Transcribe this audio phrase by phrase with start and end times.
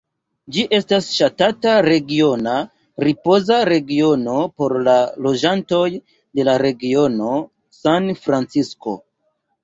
[0.53, 2.53] Ĝi estas ŝatata regiona
[3.07, 5.83] ripoza regiono por la loĝantoj
[6.39, 7.35] de la regiono
[7.81, 8.95] San Francisko.